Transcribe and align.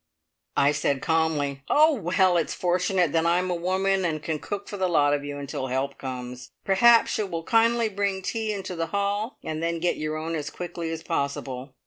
I 0.57 0.71
said 0.71 1.03
calmly, 1.03 1.61
"Oh, 1.69 1.93
well, 1.93 2.35
it's 2.35 2.55
fortunate 2.55 3.11
that 3.11 3.27
I 3.27 3.37
am 3.37 3.51
a 3.51 3.53
woman, 3.53 4.03
and 4.03 4.23
can 4.23 4.39
cook 4.39 4.67
for 4.67 4.75
the 4.75 4.89
lot 4.89 5.13
of 5.13 5.23
you 5.23 5.37
until 5.37 5.67
help 5.67 5.99
comes. 5.99 6.49
Perhaps 6.65 7.19
you 7.19 7.27
will 7.27 7.43
kindly 7.43 7.87
bring 7.87 8.23
tea 8.23 8.51
into 8.51 8.75
the 8.75 8.87
hall, 8.87 9.37
and 9.43 9.61
then 9.61 9.79
get 9.79 9.97
your 9.97 10.17
own 10.17 10.33
as 10.33 10.49
quickly 10.49 10.89
as 10.89 11.03
possible. 11.03 11.75